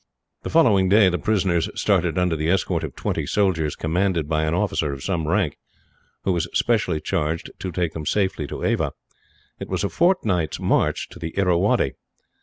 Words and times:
The 0.41 0.49
following 0.49 0.89
day 0.89 1.09
the 1.09 1.19
prisoners 1.19 1.69
started 1.79 2.17
under 2.17 2.35
the 2.35 2.49
escort 2.49 2.83
of 2.83 2.95
twenty 2.95 3.27
soldiers, 3.27 3.75
commanded 3.75 4.27
by 4.27 4.45
an 4.45 4.55
officer 4.55 4.91
of 4.91 5.03
some 5.03 5.27
rank, 5.27 5.57
who 6.23 6.31
was 6.33 6.47
specially 6.55 6.99
charged 6.99 7.51
to 7.59 7.71
take 7.71 7.93
them 7.93 8.07
safely 8.07 8.47
to 8.47 8.63
Ava. 8.63 8.93
It 9.59 9.69
was 9.69 9.83
a 9.83 9.89
fortnight's 9.89 10.59
march 10.59 11.07
to 11.09 11.19
the 11.19 11.37
Irrawaddy. 11.37 11.91